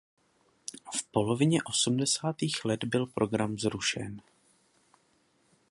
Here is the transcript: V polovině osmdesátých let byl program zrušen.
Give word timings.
V 0.97 1.03
polovině 1.11 1.59
osmdesátých 1.63 2.65
let 2.65 2.83
byl 2.83 3.05
program 3.05 3.57
zrušen. 3.57 4.21